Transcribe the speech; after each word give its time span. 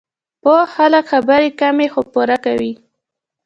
پوه 0.41 0.63
خلک 0.75 1.03
خبرې 1.11 1.49
کمې، 1.59 1.87
خو 1.93 2.01
پوره 2.11 2.37
کوي. 2.45 2.73